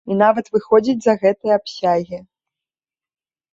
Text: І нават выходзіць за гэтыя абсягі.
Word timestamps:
І 0.13 0.15
нават 0.21 0.45
выходзіць 0.55 0.95
за 1.09 1.13
гэтыя 1.25 1.53
абсягі. 1.63 2.19